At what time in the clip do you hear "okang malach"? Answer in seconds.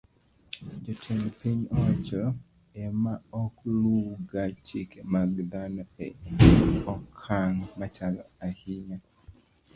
6.93-8.17